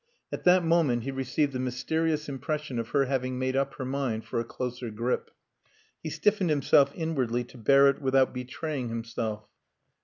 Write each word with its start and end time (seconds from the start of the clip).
At 0.31 0.45
that 0.45 0.65
moment 0.65 1.03
he 1.03 1.11
received 1.11 1.53
the 1.53 1.59
mysterious 1.59 2.27
impression 2.27 2.79
of 2.79 2.87
her 2.89 3.05
having 3.05 3.37
made 3.37 3.55
up 3.55 3.75
her 3.75 3.85
mind 3.85 4.25
for 4.25 4.39
a 4.39 4.43
closer 4.43 4.89
grip. 4.89 5.29
He 6.01 6.09
stiffened 6.09 6.49
himself 6.49 6.91
inwardly 6.95 7.43
to 7.43 7.59
bear 7.59 7.87
it 7.87 8.01
without 8.01 8.33
betraying 8.33 8.89
himself. 8.89 9.47